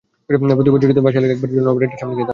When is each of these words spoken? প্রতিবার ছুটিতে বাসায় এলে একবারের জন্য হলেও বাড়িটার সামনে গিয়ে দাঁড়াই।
প্রতিবার 0.27 0.81
ছুটিতে 0.83 1.01
বাসায় 1.05 1.19
এলে 1.19 1.33
একবারের 1.35 1.55
জন্য 1.55 1.67
হলেও 1.69 1.75
বাড়িটার 1.79 1.99
সামনে 2.01 2.15
গিয়ে 2.15 2.19
দাঁড়াই। 2.21 2.29